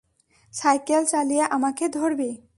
[0.53, 2.31] Cycle চালিয়ে আমাকে ধরবি?